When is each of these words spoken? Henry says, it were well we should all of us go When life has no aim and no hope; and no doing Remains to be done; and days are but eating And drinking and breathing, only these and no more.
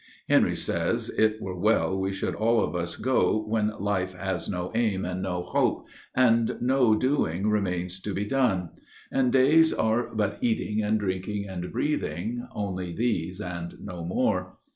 Henry 0.27 0.55
says, 0.55 1.09
it 1.11 1.39
were 1.39 1.55
well 1.55 1.95
we 1.95 2.11
should 2.11 2.33
all 2.33 2.59
of 2.63 2.75
us 2.75 2.95
go 2.95 3.37
When 3.45 3.67
life 3.79 4.15
has 4.15 4.49
no 4.49 4.71
aim 4.73 5.05
and 5.05 5.21
no 5.21 5.43
hope; 5.43 5.85
and 6.15 6.57
no 6.59 6.95
doing 6.95 7.45
Remains 7.47 7.99
to 7.99 8.11
be 8.15 8.25
done; 8.25 8.69
and 9.11 9.31
days 9.31 9.71
are 9.71 10.09
but 10.11 10.39
eating 10.41 10.81
And 10.81 10.99
drinking 10.99 11.47
and 11.47 11.71
breathing, 11.71 12.47
only 12.51 12.91
these 12.91 13.39
and 13.39 13.79
no 13.79 14.03
more. 14.03 14.57